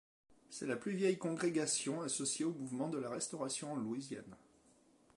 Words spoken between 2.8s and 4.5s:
de la Restauration en Louisiane.